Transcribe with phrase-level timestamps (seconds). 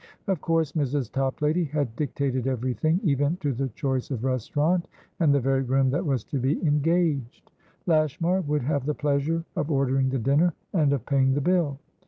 [0.25, 1.11] Of course Mrs.
[1.11, 4.87] Toplady had dictated everything, even to the choice of restaurant
[5.19, 7.51] and the very room that was to be engaged;
[7.85, 11.77] Lashmar would have the pleasure of ordering the dinner, and of paying the bill.